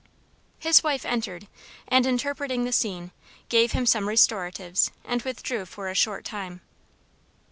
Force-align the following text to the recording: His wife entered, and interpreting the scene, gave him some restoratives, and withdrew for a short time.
His 0.57 0.83
wife 0.83 1.05
entered, 1.05 1.47
and 1.87 2.07
interpreting 2.07 2.63
the 2.65 2.71
scene, 2.71 3.11
gave 3.49 3.73
him 3.73 3.85
some 3.85 4.07
restoratives, 4.07 4.89
and 5.05 5.21
withdrew 5.21 5.67
for 5.67 5.89
a 5.89 5.93
short 5.93 6.25
time. 6.25 6.61